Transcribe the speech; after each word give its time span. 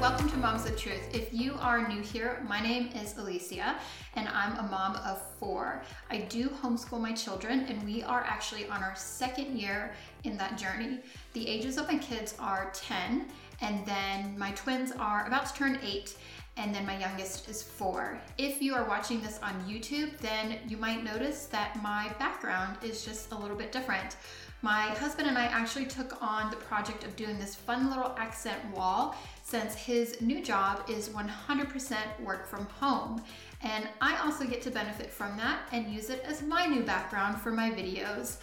Welcome 0.00 0.30
to 0.30 0.38
Moms 0.38 0.64
of 0.64 0.78
Truth. 0.78 1.14
If 1.14 1.28
you 1.30 1.56
are 1.60 1.86
new 1.86 2.00
here, 2.00 2.42
my 2.48 2.58
name 2.58 2.88
is 2.96 3.18
Alicia 3.18 3.78
and 4.14 4.28
I'm 4.28 4.56
a 4.56 4.62
mom 4.62 4.96
of 4.96 5.20
four. 5.38 5.82
I 6.10 6.20
do 6.20 6.48
homeschool 6.48 7.02
my 7.02 7.12
children 7.12 7.66
and 7.68 7.84
we 7.84 8.02
are 8.02 8.22
actually 8.22 8.66
on 8.68 8.82
our 8.82 8.96
second 8.96 9.58
year 9.58 9.92
in 10.24 10.38
that 10.38 10.56
journey. 10.56 11.00
The 11.34 11.46
ages 11.46 11.76
of 11.76 11.86
my 11.86 11.98
kids 11.98 12.34
are 12.40 12.70
10 12.72 13.26
and 13.60 13.84
then 13.84 14.38
my 14.38 14.52
twins 14.52 14.90
are 14.92 15.26
about 15.26 15.44
to 15.48 15.54
turn 15.54 15.78
eight 15.82 16.16
and 16.56 16.74
then 16.74 16.86
my 16.86 16.98
youngest 16.98 17.50
is 17.50 17.62
four. 17.62 18.18
If 18.38 18.62
you 18.62 18.74
are 18.74 18.84
watching 18.84 19.20
this 19.20 19.38
on 19.42 19.52
YouTube, 19.68 20.16
then 20.18 20.60
you 20.66 20.78
might 20.78 21.04
notice 21.04 21.44
that 21.46 21.80
my 21.82 22.10
background 22.18 22.78
is 22.82 23.04
just 23.04 23.32
a 23.32 23.36
little 23.36 23.56
bit 23.56 23.70
different. 23.70 24.16
My 24.62 24.88
husband 24.88 25.26
and 25.26 25.38
I 25.38 25.46
actually 25.46 25.86
took 25.86 26.22
on 26.22 26.50
the 26.50 26.56
project 26.56 27.04
of 27.04 27.16
doing 27.16 27.38
this 27.38 27.54
fun 27.54 27.88
little 27.88 28.14
accent 28.18 28.62
wall 28.74 29.16
since 29.50 29.74
his 29.74 30.20
new 30.20 30.40
job 30.44 30.88
is 30.88 31.08
100% 31.08 31.96
work 32.20 32.46
from 32.46 32.66
home. 32.66 33.20
And 33.62 33.88
I 34.00 34.16
also 34.24 34.44
get 34.44 34.62
to 34.62 34.70
benefit 34.70 35.10
from 35.10 35.36
that 35.38 35.62
and 35.72 35.92
use 35.92 36.08
it 36.08 36.22
as 36.24 36.40
my 36.40 36.66
new 36.66 36.84
background 36.84 37.40
for 37.40 37.50
my 37.50 37.68
videos. 37.68 38.36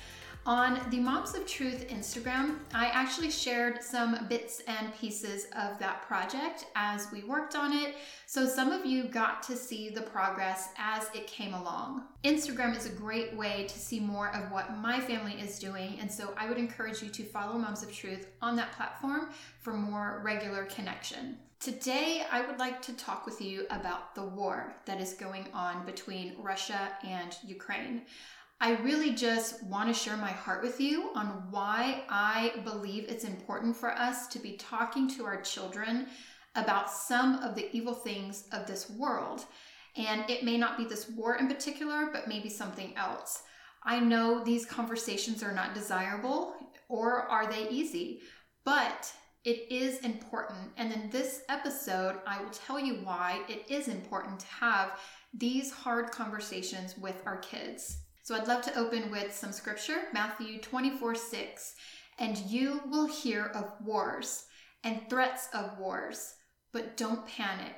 On 0.48 0.80
the 0.92 1.00
Moms 1.02 1.36
of 1.36 1.46
Truth 1.46 1.90
Instagram, 1.90 2.60
I 2.74 2.86
actually 2.86 3.32
shared 3.32 3.84
some 3.84 4.28
bits 4.30 4.62
and 4.66 4.96
pieces 4.96 5.48
of 5.48 5.78
that 5.80 6.04
project 6.04 6.68
as 6.74 7.12
we 7.12 7.26
worked 7.26 7.54
on 7.54 7.74
it, 7.74 7.96
so 8.28 8.48
some 8.48 8.72
of 8.72 8.86
you 8.86 9.10
got 9.10 9.44
to 9.44 9.58
see 9.58 9.90
the 9.90 10.04
progress 10.04 10.70
as 10.78 11.10
it 11.14 11.28
came 11.28 11.54
along. 11.54 12.04
Instagram 12.24 12.78
is 12.78 12.86
a 12.86 12.96
great 12.96 13.36
way 13.36 13.66
to 13.68 13.78
see 13.78 14.00
more 14.00 14.34
of 14.34 14.50
what 14.50 14.78
my 14.78 15.02
family 15.02 15.34
is 15.34 15.60
doing, 15.60 15.98
and 16.00 16.10
so 16.10 16.34
I 16.38 16.48
would 16.48 16.58
encourage 16.58 17.04
you 17.04 17.10
to 17.10 17.24
follow 17.26 17.58
Moms 17.58 17.84
of 17.84 17.92
Truth 17.92 18.28
on 18.42 18.56
that 18.56 18.72
platform 18.72 19.32
for 19.60 19.74
more 19.74 20.22
regular 20.24 20.64
connection. 20.64 21.40
Today, 21.60 22.24
I 22.32 22.46
would 22.46 22.60
like 22.60 22.82
to 22.84 22.94
talk 22.94 23.26
with 23.26 23.42
you 23.42 23.66
about 23.72 24.16
the 24.16 24.24
war 24.24 24.76
that 24.86 25.02
is 25.02 25.14
going 25.14 25.48
on 25.54 25.86
between 25.86 26.36
Russia 26.40 26.92
and 27.04 27.36
Ukraine. 27.44 28.04
I 28.60 28.72
really 28.78 29.14
just 29.14 29.62
want 29.64 29.88
to 29.88 29.94
share 29.94 30.18
my 30.18 30.32
heart 30.32 30.64
with 30.64 30.82
you 30.82 31.12
on 31.14 31.48
why 31.52 32.04
I 32.10 32.54
believe 32.64 33.06
it's 33.08 33.24
important 33.24 33.78
for 33.78 33.92
us 33.92 34.26
to 34.30 34.40
be 34.40 34.58
talking 34.58 35.08
to 35.10 35.26
our 35.26 35.40
children 35.44 36.08
about 36.56 36.90
some 36.90 37.36
of 37.36 37.54
the 37.54 37.70
evil 37.72 37.94
things 37.94 38.46
of 38.52 38.66
this 38.66 38.90
world. 38.90 39.46
And 39.96 40.28
it 40.28 40.44
may 40.44 40.58
not 40.58 40.76
be 40.76 40.86
this 40.86 41.08
war 41.08 41.36
in 41.36 41.48
particular, 41.48 42.10
but 42.12 42.28
maybe 42.28 42.50
something 42.50 42.96
else. 42.98 43.44
I 43.84 44.00
know 44.00 44.44
these 44.44 44.66
conversations 44.66 45.44
are 45.44 45.54
not 45.54 45.76
desirable 45.76 46.56
or 46.90 47.30
are 47.30 47.46
they 47.46 47.70
easy, 47.70 48.22
but 48.66 49.14
it 49.44 49.72
is 49.72 50.00
important. 50.00 50.72
And 50.78 50.92
in 50.92 51.12
this 51.12 51.42
episode, 51.48 52.16
I 52.26 52.42
will 52.42 52.50
tell 52.50 52.80
you 52.80 52.96
why 53.04 53.42
it 53.48 53.70
is 53.70 53.88
important 53.88 54.40
to 54.40 54.48
have 54.48 55.00
these 55.32 55.72
hard 55.72 56.10
conversations 56.10 56.98
with 56.98 57.22
our 57.28 57.38
kids. 57.38 58.00
So 58.28 58.36
I'd 58.36 58.50
love 58.50 58.62
to 58.64 58.78
open 58.78 59.10
with 59.10 59.34
some 59.34 59.54
scripture, 59.54 60.02
Matthew 60.12 60.60
24 60.60 61.16
6. 61.16 61.76
And 62.20 62.38
you 62.40 62.82
will 62.88 63.08
hear 63.08 63.46
of 63.56 63.72
wars 63.82 64.48
and 64.84 65.10
threats 65.10 65.48
of 65.54 65.78
wars, 65.78 66.34
but 66.74 66.98
don't 66.98 67.26
panic. 67.26 67.78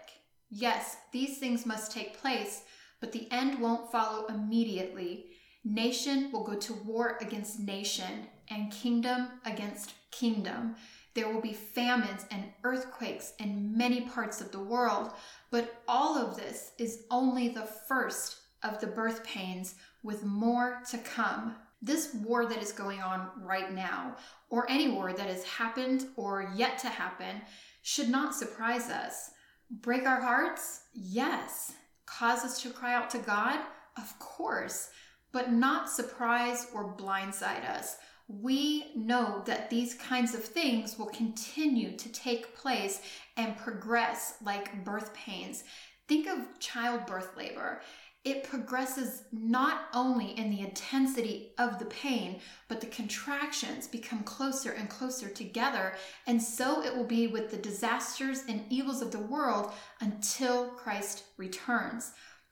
Yes, 0.50 0.98
these 1.14 1.38
things 1.38 1.68
must 1.68 1.92
take 1.92 2.20
place, 2.20 2.64
but 3.00 3.12
the 3.12 3.28
end 3.32 3.60
won't 3.60 3.92
follow 3.92 4.26
immediately. 4.26 5.28
Nation 5.64 6.32
will 6.32 6.44
go 6.44 6.56
to 6.56 6.74
war 6.74 7.20
against 7.22 7.60
nation, 7.60 8.26
and 8.50 8.72
kingdom 8.72 9.28
against 9.46 9.94
kingdom. 10.10 10.76
There 11.14 11.32
will 11.32 11.42
be 11.42 11.54
famines 11.54 12.26
and 12.32 12.46
earthquakes 12.64 13.34
in 13.38 13.78
many 13.78 14.02
parts 14.02 14.42
of 14.42 14.52
the 14.52 14.64
world, 14.64 15.12
but 15.52 15.84
all 15.88 16.18
of 16.18 16.38
this 16.38 16.72
is 16.80 17.04
only 17.12 17.50
the 17.50 17.70
first 17.88 18.38
of 18.64 18.80
the 18.82 18.88
birth 18.88 19.24
pains 19.24 19.76
with 20.04 20.24
more 20.24 20.82
to 20.92 20.98
come. 21.00 21.56
This 21.82 22.14
war 22.14 22.46
that 22.46 22.62
is 22.62 22.72
going 22.72 23.02
on 23.02 23.30
right 23.42 23.74
now, 23.74 24.16
or 24.50 24.70
any 24.70 24.90
war 24.90 25.14
that 25.14 25.28
has 25.28 25.44
happened 25.46 26.08
or 26.16 26.52
yet 26.56 26.78
to 26.80 26.90
happen, 26.90 27.42
should 27.82 28.10
not 28.10 28.36
surprise 28.36 28.90
us. 28.90 29.32
Break 29.70 30.06
our 30.06 30.20
hearts? 30.20 30.82
Yes. 30.94 31.74
Cause 32.06 32.44
us 32.44 32.62
to 32.64 32.70
cry 32.70 32.94
out 32.94 33.10
to 33.12 33.20
God? 33.20 33.60
Of 33.98 34.18
course. 34.20 34.90
But 35.32 35.52
not 35.52 35.90
surprise 35.90 36.68
or 36.74 36.98
blindside 36.98 37.70
us. 37.70 37.98
We 38.28 38.92
know 38.96 39.42
that 39.46 39.70
these 39.70 39.94
kinds 39.96 40.34
of 40.34 40.44
things 40.44 41.00
will 41.00 41.08
continue 41.08 41.96
to 41.98 42.12
take 42.12 42.56
place 42.56 43.02
and 43.38 43.58
progress 43.58 44.36
like 44.44 44.84
birth 44.84 45.14
pains. 45.14 45.64
Think 46.08 46.28
of 46.28 46.60
childbirth 46.60 47.38
labor 47.38 47.82
it 48.26 48.44
progresses 48.44 49.24
not 49.32 49.88
only 49.94 50.38
in 50.38 50.50
the 50.50 50.60
intensity 50.60 51.54
of 51.58 51.80
the 51.80 51.86
pain, 51.86 52.42
but 52.68 52.82
the 52.82 52.88
contractions 52.88 53.88
become 53.88 54.24
closer 54.24 54.72
and 54.72 54.90
closer 54.90 55.30
together. 55.30 55.94
And 56.28 56.42
so 56.42 56.84
it 56.84 56.96
will 56.96 57.06
be 57.06 57.28
with 57.28 57.50
the 57.50 57.58
disasters 57.58 58.44
and 58.50 58.66
evils 58.70 59.02
of 59.02 59.12
the 59.12 59.20
world 59.20 59.72
until 60.02 60.68
Christ 60.72 61.24
returns. 61.38 62.12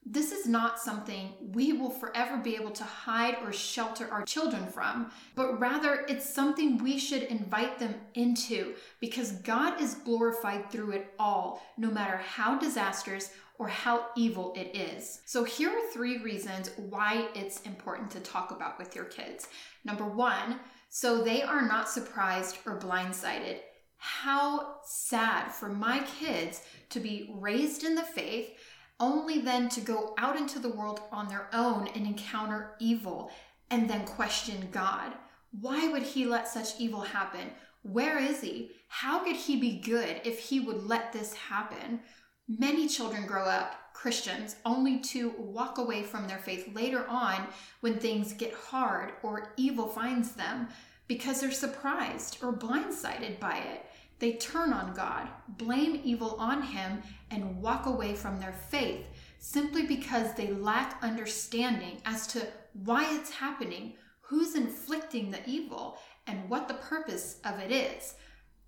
This 0.09 0.31
is 0.31 0.47
not 0.47 0.79
something 0.79 1.33
we 1.51 1.73
will 1.73 1.89
forever 1.89 2.38
be 2.38 2.56
able 2.56 2.72
to 2.72 2.85
hide 2.85 3.39
or 3.44 3.51
shelter 3.51 4.09
our 4.09 4.23
children 4.23 4.66
from, 4.67 5.11
but 5.35 5.59
rather 5.59 6.06
it's 6.07 6.33
something 6.33 6.77
we 6.77 6.97
should 6.97 7.23
invite 7.23 7.77
them 7.77 7.94
into 8.13 8.75
because 9.01 9.33
God 9.33 9.81
is 9.81 9.95
glorified 9.95 10.72
through 10.72 10.91
it 10.91 11.13
all, 11.19 11.61
no 11.77 11.91
matter 11.91 12.16
how 12.16 12.57
disastrous 12.57 13.31
or 13.59 13.68
how 13.68 14.07
evil 14.16 14.53
it 14.56 14.75
is. 14.75 15.22
So, 15.25 15.44
here 15.44 15.69
are 15.69 15.91
three 15.94 16.19
reasons 16.23 16.72
why 16.78 17.28
it's 17.34 17.62
important 17.62 18.12
to 18.12 18.19
talk 18.19 18.51
about 18.51 18.78
with 18.78 18.95
your 18.95 19.06
kids. 19.06 19.47
Number 19.84 20.06
one, 20.06 20.59
so 20.90 21.23
they 21.23 21.41
are 21.41 21.68
not 21.68 21.90
surprised 21.90 22.57
or 22.66 22.79
blindsided. 22.79 23.59
How 23.97 24.75
sad 24.85 25.51
for 25.51 25.69
my 25.69 26.06
kids 26.19 26.62
to 26.90 27.00
be 27.00 27.34
raised 27.40 27.84
in 27.84 27.95
the 27.95 28.03
faith, 28.03 28.51
only 29.00 29.40
then 29.40 29.69
to 29.69 29.81
go 29.81 30.13
out 30.18 30.38
into 30.38 30.59
the 30.59 30.69
world 30.69 31.01
on 31.12 31.28
their 31.28 31.50
own 31.53 31.88
and 31.89 32.06
encounter 32.06 32.75
evil 32.79 33.31
and 33.69 33.89
then 33.89 34.06
question 34.06 34.69
God. 34.72 35.13
Why 35.62 35.88
would 35.88 36.03
He 36.03 36.25
let 36.25 36.47
such 36.47 36.79
evil 36.79 37.01
happen? 37.01 37.51
Where 37.84 38.19
is 38.19 38.41
He? 38.41 38.72
How 38.88 39.19
could 39.19 39.35
He 39.35 39.57
be 39.57 39.79
good 39.79 40.22
if 40.24 40.39
He 40.39 40.59
would 40.59 40.84
let 40.84 41.12
this 41.13 41.34
happen? 41.34 42.01
Many 42.47 42.88
children 42.88 43.25
grow 43.25 43.44
up 43.44 43.94
Christians 43.94 44.56
only 44.66 45.00
to 45.00 45.31
walk 45.38 45.80
away 45.80 46.03
from 46.03 46.28
their 46.28 46.38
faith 46.38 46.74
later 46.74 47.06
on 47.09 47.47
when 47.81 48.00
things 48.00 48.31
get 48.31 48.53
hard 48.53 49.12
or 49.22 49.52
evil 49.58 49.88
finds 49.88 50.31
them 50.31 50.69
because 51.07 51.41
they're 51.41 51.52
surprised 51.52 52.38
or 52.41 52.53
blindsided 52.53 53.40
by 53.40 53.57
it. 53.57 53.86
They 54.19 54.34
turn 54.34 54.72
on 54.72 54.94
God, 54.94 55.28
blame 55.57 56.00
evil 56.03 56.38
on 56.40 56.62
Him, 56.62 57.02
and 57.31 57.62
walk 57.62 57.86
away 57.86 58.13
from 58.16 58.40
their 58.40 58.53
faith 58.53 59.06
simply 59.40 59.86
because 59.86 60.34
they 60.34 60.52
lack 60.52 61.03
understanding 61.03 62.02
as 62.06 62.28
to 62.28 62.47
why 62.86 63.13
it's 63.13 63.30
happening, 63.30 63.94
who's 64.22 64.56
inflicting 64.56 65.31
the 65.31 65.47
evil, 65.47 65.97
and 66.28 66.50
what 66.50 66.68
the 66.68 66.74
purpose 66.75 67.40
of 67.44 67.59
it 67.59 67.72
is. 67.72 68.16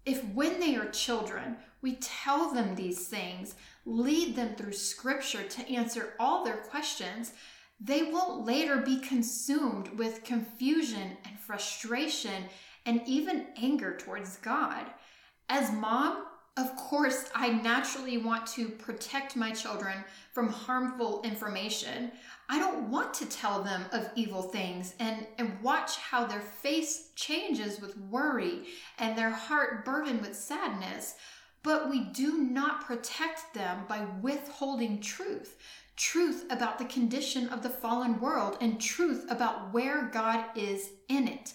If 0.05 0.23
when 0.33 0.59
they 0.59 0.75
are 0.75 0.89
children, 0.89 1.57
we 1.81 1.95
tell 1.95 2.53
them 2.53 2.75
these 2.75 3.07
things, 3.07 3.55
lead 3.85 4.35
them 4.35 4.55
through 4.55 4.73
scripture 4.73 5.43
to 5.43 5.69
answer 5.71 6.13
all 6.19 6.43
their 6.43 6.57
questions, 6.57 7.33
they 7.79 8.03
won't 8.03 8.45
later 8.45 8.77
be 8.77 8.99
consumed 8.99 9.87
with 9.97 10.23
confusion 10.23 11.17
and 11.25 11.39
frustration 11.39 12.45
and 12.85 13.01
even 13.05 13.47
anger 13.55 13.95
towards 13.97 14.37
God. 14.37 14.85
As 15.47 15.71
mom, 15.71 16.25
of 16.57 16.75
course, 16.75 17.29
I 17.33 17.49
naturally 17.49 18.17
want 18.17 18.45
to 18.47 18.67
protect 18.67 19.37
my 19.37 19.51
children 19.51 20.03
from 20.33 20.49
harmful 20.49 21.21
information. 21.23 22.11
I 22.49 22.59
don't 22.59 22.89
want 22.89 23.13
to 23.13 23.25
tell 23.27 23.63
them 23.63 23.85
of 23.93 24.09
evil 24.15 24.41
things 24.41 24.93
and, 24.99 25.25
and 25.37 25.61
watch 25.61 25.95
how 25.97 26.25
their 26.25 26.41
face 26.41 27.11
changes 27.15 27.79
with 27.79 27.97
worry 27.97 28.63
and 28.97 29.17
their 29.17 29.29
heart 29.29 29.85
burdened 29.85 30.19
with 30.21 30.35
sadness. 30.35 31.15
But 31.61 31.89
we 31.89 31.99
do 32.05 32.37
not 32.37 32.85
protect 32.85 33.53
them 33.53 33.85
by 33.87 34.05
withholding 34.21 35.01
truth 35.01 35.57
truth 35.99 36.45
about 36.49 36.79
the 36.79 36.85
condition 36.85 37.49
of 37.49 37.61
the 37.61 37.69
fallen 37.69 38.21
world 38.21 38.57
and 38.61 38.79
truth 38.79 39.25
about 39.29 39.73
where 39.73 40.03
God 40.05 40.45
is 40.55 40.91
in 41.09 41.27
it. 41.27 41.53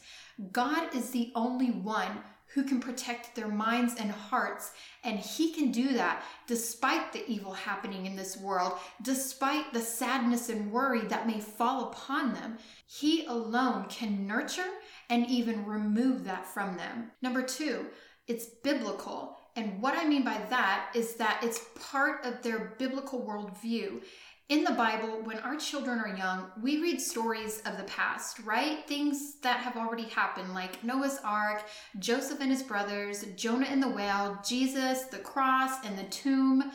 God 0.53 0.95
is 0.95 1.11
the 1.11 1.33
only 1.35 1.71
one 1.71 2.19
who 2.49 2.63
can 2.63 2.79
protect 2.79 3.35
their 3.35 3.49
minds 3.49 3.95
and 3.99 4.11
hearts, 4.11 4.73
and 5.03 5.19
He 5.19 5.53
can 5.53 5.73
do 5.73 5.95
that 5.95 6.23
despite 6.47 7.13
the 7.13 7.29
evil 7.29 7.53
happening 7.53 8.07
in 8.07 8.15
this 8.15 8.37
world, 8.37 8.75
despite 9.03 9.73
the 9.73 9.81
sadness 9.81 10.51
and 10.51 10.71
worry 10.71 11.01
that 11.07 11.27
may 11.27 11.41
fall 11.41 11.89
upon 11.89 12.35
them. 12.35 12.59
He 12.87 13.25
alone 13.27 13.87
can 13.89 14.27
nurture 14.27 14.71
and 15.09 15.27
even 15.27 15.65
remove 15.65 16.25
that 16.25 16.47
from 16.47 16.77
them. 16.77 17.11
Number 17.23 17.43
two, 17.43 17.87
it's 18.29 18.47
biblical 18.63 19.39
And 19.57 19.81
what 19.81 19.97
I 19.97 20.05
mean 20.05 20.25
by 20.25 20.41
that 20.51 20.91
is 20.95 21.15
that 21.15 21.41
it's 21.43 21.61
part 21.79 22.25
of 22.25 22.43
their 22.43 22.75
biblical 22.79 23.21
worldview. 23.21 24.03
In 24.51 24.63
the 24.63 24.73
Bible, 24.73 25.23
when 25.23 25.39
our 25.39 25.57
children 25.57 25.99
are 25.99 26.17
young, 26.17 26.51
we 26.61 26.83
read 26.83 27.01
stories 27.01 27.63
of 27.65 27.79
the 27.79 27.85
past, 27.85 28.41
right? 28.41 28.87
Things 28.87 29.37
that 29.43 29.61
have 29.61 29.77
already 29.77 30.05
happened, 30.05 30.53
like 30.53 30.85
Noah's 30.85 31.19
Ark, 31.25 31.65
Joseph 31.99 32.41
and 32.41 32.51
his 32.51 32.63
brothers, 32.63 33.25
Jonah 33.37 33.67
and 33.67 33.83
the 33.83 33.89
whale, 33.89 34.39
Jesus, 34.47 35.05
the 35.05 35.19
cross, 35.19 35.83
and 35.87 35.97
the 35.97 36.05
tomb. 36.05 36.73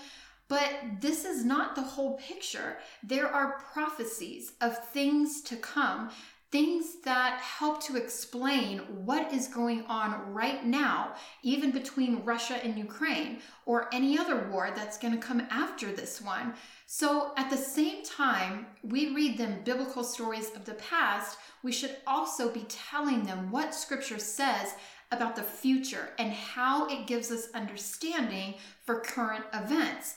But 0.47 0.73
this 0.99 1.25
is 1.25 1.45
not 1.45 1.75
the 1.75 1.83
whole 1.83 2.17
picture. 2.17 2.77
There 3.03 3.27
are 3.27 3.61
prophecies 3.71 4.53
of 4.61 4.83
things 4.87 5.41
to 5.41 5.55
come 5.55 6.09
things 6.51 6.95
that 7.05 7.39
help 7.41 7.83
to 7.83 7.95
explain 7.95 8.79
what 9.05 9.31
is 9.31 9.47
going 9.47 9.83
on 9.87 10.33
right 10.33 10.65
now, 10.65 11.13
even 11.43 11.69
between 11.69 12.23
Russia 12.23 12.59
and 12.63 12.77
Ukraine, 12.77 13.39
or 13.67 13.87
any 13.93 14.17
other 14.17 14.47
war 14.49 14.71
that's 14.75 14.97
going 14.97 15.13
to 15.13 15.19
come 15.19 15.45
after 15.51 15.91
this 15.91 16.21
one. 16.21 16.55
So, 16.87 17.33
at 17.37 17.51
the 17.51 17.57
same 17.57 18.03
time, 18.03 18.65
we 18.83 19.13
read 19.13 19.37
them 19.37 19.61
biblical 19.63 20.03
stories 20.03 20.51
of 20.55 20.65
the 20.65 20.73
past, 20.73 21.37
we 21.61 21.71
should 21.71 21.97
also 22.07 22.49
be 22.49 22.65
telling 22.67 23.23
them 23.23 23.51
what 23.51 23.75
scripture 23.75 24.17
says 24.17 24.73
about 25.11 25.35
the 25.35 25.43
future 25.43 26.09
and 26.17 26.31
how 26.31 26.87
it 26.87 27.07
gives 27.07 27.31
us 27.31 27.49
understanding 27.53 28.55
for 28.85 29.01
current 29.01 29.45
events. 29.53 30.15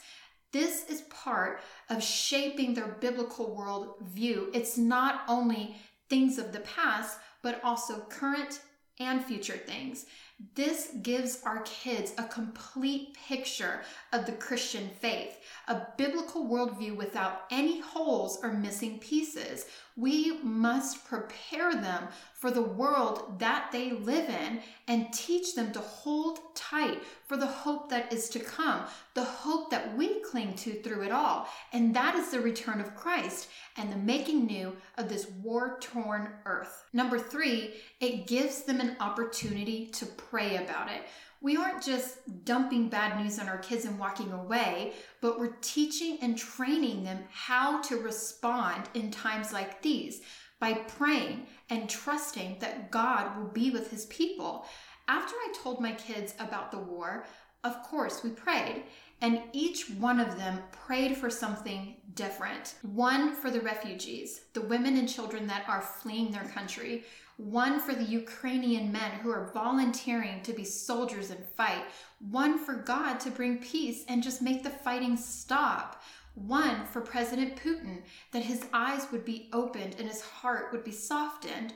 This 0.52 0.88
is 0.88 1.02
part 1.02 1.60
of 1.88 2.02
shaping 2.02 2.74
their 2.74 2.88
biblical 3.00 3.54
world 3.54 3.94
view. 4.02 4.50
It's 4.52 4.76
not 4.76 5.22
only 5.26 5.76
things 6.12 6.36
of 6.36 6.52
the 6.52 6.60
past, 6.60 7.16
but 7.40 7.58
also 7.64 8.00
current 8.10 8.60
and 9.00 9.24
future 9.24 9.56
things. 9.56 10.04
This 10.54 10.90
gives 11.02 11.42
our 11.42 11.62
kids 11.62 12.12
a 12.18 12.24
complete 12.24 13.16
picture 13.26 13.80
of 14.12 14.26
the 14.26 14.32
Christian 14.32 14.90
faith, 15.00 15.38
a 15.68 15.86
biblical 15.96 16.44
worldview 16.44 16.96
without 16.96 17.44
any 17.50 17.80
holes 17.80 18.40
or 18.42 18.52
missing 18.52 18.98
pieces. 18.98 19.64
We 19.96 20.38
must 20.42 21.06
prepare 21.06 21.72
them 21.72 22.08
for 22.34 22.50
the 22.50 22.60
world 22.60 23.38
that 23.38 23.70
they 23.72 23.92
live 23.92 24.28
in 24.28 24.60
and 24.88 25.14
teach 25.14 25.54
them 25.54 25.72
to 25.72 25.80
hold 25.80 26.40
tight 26.54 27.02
for 27.32 27.38
the 27.38 27.46
hope 27.46 27.88
that 27.88 28.12
is 28.12 28.28
to 28.28 28.38
come, 28.38 28.82
the 29.14 29.24
hope 29.24 29.70
that 29.70 29.96
we 29.96 30.20
cling 30.20 30.52
to 30.52 30.74
through 30.82 31.00
it 31.02 31.10
all. 31.10 31.48
And 31.72 31.96
that 31.96 32.14
is 32.14 32.30
the 32.30 32.40
return 32.40 32.78
of 32.78 32.94
Christ 32.94 33.48
and 33.78 33.90
the 33.90 33.96
making 33.96 34.44
new 34.44 34.76
of 34.98 35.08
this 35.08 35.30
war 35.42 35.78
torn 35.80 36.28
earth. 36.44 36.84
Number 36.92 37.18
three, 37.18 37.72
it 38.00 38.26
gives 38.26 38.64
them 38.64 38.80
an 38.80 38.98
opportunity 39.00 39.86
to 39.92 40.04
pray 40.04 40.56
about 40.56 40.90
it. 40.90 41.04
We 41.40 41.56
aren't 41.56 41.82
just 41.82 42.18
dumping 42.44 42.90
bad 42.90 43.18
news 43.18 43.38
on 43.38 43.48
our 43.48 43.56
kids 43.56 43.86
and 43.86 43.98
walking 43.98 44.30
away, 44.32 44.92
but 45.22 45.40
we're 45.40 45.56
teaching 45.62 46.18
and 46.20 46.36
training 46.36 47.02
them 47.02 47.24
how 47.32 47.80
to 47.80 47.96
respond 47.96 48.90
in 48.92 49.10
times 49.10 49.54
like 49.54 49.80
these 49.80 50.20
by 50.60 50.74
praying 50.74 51.46
and 51.70 51.88
trusting 51.88 52.58
that 52.60 52.90
God 52.90 53.38
will 53.38 53.48
be 53.48 53.70
with 53.70 53.90
his 53.90 54.04
people. 54.06 54.66
After 55.12 55.34
I 55.34 55.52
told 55.62 55.78
my 55.78 55.92
kids 55.92 56.32
about 56.38 56.70
the 56.70 56.78
war, 56.78 57.26
of 57.64 57.82
course, 57.82 58.24
we 58.24 58.30
prayed, 58.30 58.84
and 59.20 59.42
each 59.52 59.90
one 59.90 60.18
of 60.18 60.38
them 60.38 60.62
prayed 60.72 61.18
for 61.18 61.28
something 61.28 61.96
different. 62.14 62.76
One 62.80 63.34
for 63.34 63.50
the 63.50 63.60
refugees, 63.60 64.40
the 64.54 64.62
women 64.62 64.96
and 64.96 65.06
children 65.06 65.46
that 65.48 65.68
are 65.68 65.82
fleeing 65.82 66.32
their 66.32 66.44
country 66.44 67.04
one 67.36 67.80
for 67.80 67.94
the 67.94 68.04
Ukrainian 68.04 68.92
men 68.92 69.10
who 69.22 69.30
are 69.30 69.50
volunteering 69.52 70.42
to 70.42 70.52
be 70.52 70.64
soldiers 70.64 71.30
and 71.30 71.44
fight, 71.56 71.84
one 72.30 72.58
for 72.58 72.74
God 72.74 73.18
to 73.20 73.30
bring 73.30 73.58
peace 73.58 74.04
and 74.08 74.22
just 74.22 74.42
make 74.42 74.62
the 74.62 74.70
fighting 74.70 75.16
stop, 75.16 76.02
one 76.34 76.84
for 76.86 77.00
President 77.00 77.56
Putin 77.56 78.02
that 78.32 78.42
his 78.42 78.64
eyes 78.72 79.06
would 79.10 79.24
be 79.24 79.48
opened 79.52 79.96
and 79.98 80.08
his 80.08 80.20
heart 80.20 80.72
would 80.72 80.84
be 80.84 80.92
softened. 80.92 81.74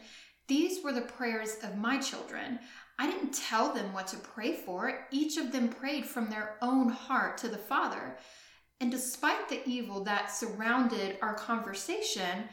These 0.49 0.85
were 0.85 0.93
the 0.93 1.01
prayers 1.01 1.57
of 1.63 1.77
my 1.77 1.99
children. 1.99 2.61
I 2.99 3.11
didn't 3.11 3.35
tell 3.35 3.73
them 3.73 3.93
what 3.93 4.07
to 4.09 4.17
pray 4.17 4.55
for. 4.55 5.07
Each 5.11 5.37
of 5.37 5.53
them 5.53 5.69
prayed 5.69 6.07
from 6.07 6.31
their 6.31 6.57
own 6.63 6.89
heart 6.89 7.37
to 7.39 7.49
the 7.49 7.59
Father. 7.59 8.17
And 8.81 8.91
despite 8.91 9.49
the 9.49 9.67
evil 9.67 10.05
that 10.05 10.31
surrounded 10.31 11.19
our 11.21 11.35
conversation, 11.35 12.45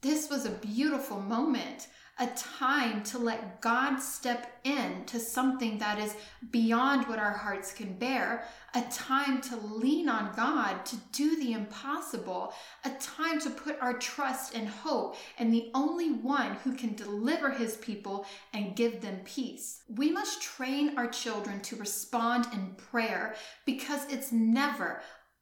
this 0.00 0.30
was 0.30 0.46
a 0.46 0.50
beautiful 0.50 1.20
moment 1.20 1.88
a 2.18 2.26
time 2.36 3.02
to 3.04 3.18
let 3.18 3.60
God 3.60 3.98
step 3.98 4.60
in 4.64 5.04
to 5.06 5.18
something 5.18 5.78
that 5.78 5.98
is 5.98 6.14
beyond 6.50 7.06
what 7.06 7.18
our 7.18 7.32
hearts 7.32 7.72
can 7.72 7.94
bear, 7.94 8.44
a 8.74 8.82
time 8.90 9.40
to 9.40 9.56
lean 9.56 10.08
on 10.08 10.34
God 10.36 10.84
to 10.86 10.96
do 11.12 11.36
the 11.36 11.52
impossible, 11.52 12.52
a 12.84 12.90
time 13.00 13.40
to 13.40 13.50
put 13.50 13.80
our 13.80 13.94
trust 13.94 14.54
and 14.54 14.68
hope 14.68 15.16
in 15.38 15.50
the 15.50 15.70
only 15.74 16.10
one 16.10 16.56
who 16.62 16.74
can 16.74 16.94
deliver 16.94 17.50
his 17.50 17.76
people 17.78 18.26
and 18.52 18.76
give 18.76 19.00
them 19.00 19.20
peace. 19.24 19.82
We 19.88 20.12
must 20.12 20.42
train 20.42 20.98
our 20.98 21.08
children 21.08 21.60
to 21.62 21.76
respond 21.76 22.46
in 22.52 22.74
prayer 22.76 23.34
because 23.64 24.04
it's 24.10 24.30
never 24.30 25.00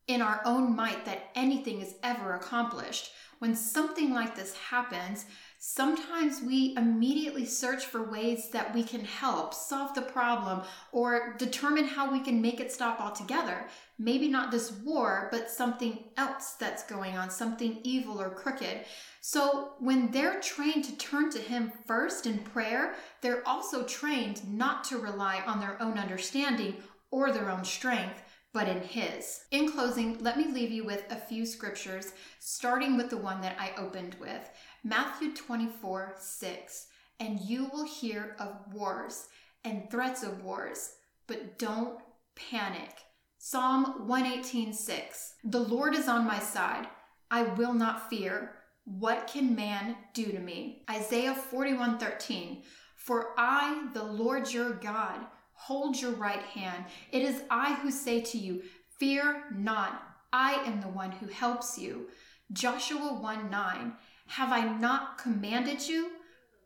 in 0.09 0.23
our 0.23 0.41
own 0.45 0.75
might 0.75 1.05
that 1.05 1.31
anything 1.35 1.81
is 1.81 1.95
ever 2.03 2.35
accomplished. 2.35 3.13
When 3.39 3.55
something 3.55 4.13
like 4.13 4.35
this 4.35 4.57
happens, 4.57 5.27
sometimes 5.61 6.41
we 6.43 6.75
immediately 6.77 7.45
search 7.45 7.85
for 7.85 8.11
ways 8.11 8.51
that 8.51 8.75
we 8.75 8.83
can 8.83 9.05
help 9.05 9.55
solve 9.55 9.95
the 9.95 10.03
problem 10.03 10.63
or 10.91 11.37
determine 11.39 11.85
how 11.85 12.11
we 12.11 12.19
can 12.19 12.43
make 12.43 12.59
it 12.59 12.73
stop 12.73 13.01
altogether. 13.01 13.67
Maybe 13.97 14.29
not 14.29 14.51
this 14.51 14.73
war, 14.73 15.29
but 15.31 15.51
something 15.51 16.05
else 16.17 16.53
that's 16.53 16.83
going 16.85 17.17
on, 17.17 17.31
something 17.31 17.79
evil 17.85 18.21
or 18.21 18.31
crooked. 18.31 18.87
So 19.21 19.75
when 19.79 20.11
they're 20.11 20.41
trained 20.41 20.85
to 20.87 20.97
turn 20.97 21.31
to 21.31 21.39
Him 21.39 21.71
first 21.87 22.27
in 22.27 22.39
prayer, 22.39 22.95
they're 23.21 23.47
also 23.47 23.85
trained 23.85 24.49
not 24.49 24.83
to 24.85 24.99
rely 24.99 25.43
on 25.47 25.61
their 25.61 25.81
own 25.81 25.99
understanding 25.99 26.77
or 27.11 27.31
their 27.31 27.51
own 27.51 27.65
strength 27.65 28.21
but 28.59 28.67
in 28.67 28.81
His. 28.81 29.45
In 29.53 29.71
closing, 29.71 30.19
let 30.19 30.37
me 30.37 30.53
leave 30.53 30.73
you 30.73 30.83
with 30.83 31.05
a 31.13 31.15
few 31.15 31.47
scriptures, 31.47 32.11
starting 32.41 32.97
with 32.97 33.09
the 33.09 33.17
one 33.17 33.41
that 33.41 33.55
I 33.57 33.71
opened 33.81 34.17
with. 34.19 34.51
Matthew 34.83 35.33
24 35.33 36.17
6. 36.19 36.87
And 37.21 37.39
you 37.39 37.71
will 37.73 37.87
hear 37.87 38.35
of 38.41 38.57
wars 38.75 39.29
and 39.63 39.89
threats 39.89 40.25
of 40.25 40.43
wars, 40.43 40.91
but 41.29 41.57
don't 41.61 42.01
panic. 42.35 42.91
Psalm 43.39 44.09
118 44.09 44.73
6. 44.73 45.35
The 45.45 45.61
Lord 45.61 45.95
is 45.95 46.09
on 46.09 46.27
my 46.27 46.41
side. 46.41 46.89
I 47.31 47.45
will 47.45 47.75
not 47.75 48.11
fear. 48.11 48.57
What 48.87 49.29
can 49.29 49.55
man 49.55 49.95
do 50.15 50.33
to 50.33 50.41
me? 50.41 50.83
Isaiah 50.91 51.37
41 51.37 51.99
13. 51.99 52.65
For 52.97 53.35
I, 53.39 53.87
the 53.95 54.03
Lord 54.03 54.53
your 54.53 54.73
God, 54.73 55.21
hold 55.59 56.01
your 56.01 56.13
right 56.13 56.43
hand. 56.43 56.85
It 57.13 57.23
is 57.23 57.43
I 57.51 57.75
who 57.75 57.91
say 57.91 58.21
to 58.21 58.39
you, 58.39 58.63
Fear 58.99 59.45
not. 59.55 60.03
I 60.33 60.55
am 60.67 60.81
the 60.81 60.89
one 60.89 61.13
who 61.13 61.27
helps 61.27 61.79
you. 61.79 62.09
Joshua 62.53 63.15
1 63.15 63.51
9. 63.51 63.93
Have 64.27 64.53
I 64.53 64.65
not 64.79 65.19
commanded 65.19 65.87
you? 65.87 66.11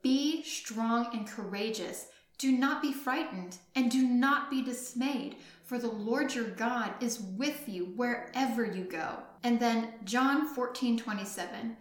Be 0.03 0.43
strong 0.43 1.09
and 1.13 1.27
courageous. 1.27 2.07
Do 2.39 2.53
not 2.53 2.83
be 2.83 2.93
frightened 2.93 3.59
and 3.77 3.91
do 3.91 4.03
not 4.03 4.51
be 4.51 4.63
dismayed, 4.63 5.37
for 5.65 5.79
the 5.79 5.91
Lord 5.91 6.35
your 6.35 6.49
God 6.49 6.93
is 7.01 7.21
with 7.21 7.69
you 7.69 7.93
wherever 7.97 8.65
you 8.65 8.85
go. 8.85 9.19
And 9.45 9.61
then 9.61 9.95
John 10.05 10.47
14 10.55 10.99
27. 10.99 11.77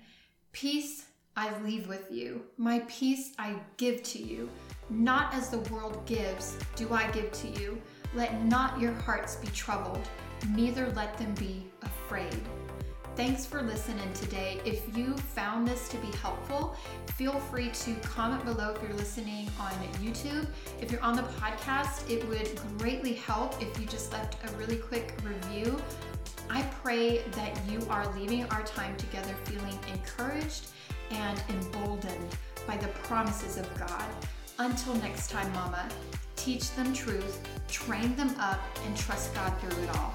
Peace 0.52 1.06
I 1.36 1.58
leave 1.62 1.88
with 1.88 2.12
you, 2.12 2.44
my 2.58 2.80
peace 2.88 3.34
I 3.40 3.56
give 3.78 4.04
to 4.04 4.22
you. 4.22 4.50
Not 4.92 5.34
as 5.34 5.50
the 5.50 5.60
world 5.74 6.06
gives, 6.06 6.58
do 6.76 6.94
I 6.94 7.10
give 7.12 7.32
to 7.32 7.48
you. 7.48 7.82
Let 8.14 8.44
not 8.44 8.78
your 8.78 8.92
hearts 8.92 9.38
be 9.38 9.48
troubled, 9.48 10.06
neither 10.54 10.92
let 10.92 11.18
them 11.18 11.34
be 11.36 11.66
afraid. 11.82 12.36
Thanks 13.16 13.46
for 13.46 13.62
listening 13.62 14.12
today. 14.14 14.60
If 14.66 14.98
you 14.98 15.16
found 15.16 15.66
this 15.66 15.88
to 15.90 15.98
be 15.98 16.08
helpful, 16.18 16.76
feel 17.16 17.40
free 17.40 17.70
to 17.70 17.94
comment 18.02 18.44
below 18.44 18.74
if 18.76 18.82
you're 18.82 18.98
listening 18.98 19.50
on 19.62 19.72
YouTube. 20.04 20.46
If 20.82 20.92
you're 20.92 21.02
on 21.02 21.16
the 21.16 21.24
podcast, 21.24 22.10
it 22.10 22.28
would 22.28 22.60
greatly 22.78 23.14
help 23.14 23.62
if 23.62 23.80
you 23.80 23.86
just 23.86 24.12
left 24.12 24.38
a 24.46 24.58
really 24.58 24.78
quick 24.78 25.16
review. 25.24 25.78
I 26.50 26.64
pray 26.84 27.20
that 27.32 27.58
you 27.70 27.80
are 27.90 28.14
leaving 28.14 28.44
our 28.46 28.64
time 28.64 28.98
together 28.98 29.34
feeling 29.46 29.80
encouraged 29.94 30.68
and 31.12 31.42
emboldened 31.50 32.36
by 32.68 32.76
the 32.76 32.88
promises 32.90 33.58
of 33.58 33.74
God. 33.80 34.06
Until 34.64 34.94
next 34.98 35.32
time, 35.32 35.52
Mama, 35.54 35.90
teach 36.36 36.76
them 36.76 36.94
truth, 36.94 37.42
train 37.68 38.16
them 38.16 38.36
up, 38.40 38.60
and 38.86 38.96
trust 38.96 39.34
God 39.34 39.52
through 39.60 39.84
it 39.84 39.90
all. 39.98 40.14